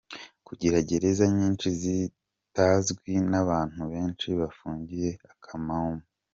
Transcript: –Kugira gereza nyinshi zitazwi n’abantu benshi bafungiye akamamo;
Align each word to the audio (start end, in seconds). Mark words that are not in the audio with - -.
–Kugira 0.47 0.77
gereza 0.89 1.23
nyinshi 1.37 1.67
zitazwi 1.81 3.11
n’abantu 3.31 3.81
benshi 3.91 4.27
bafungiye 4.39 5.09
akamamo; 5.31 6.05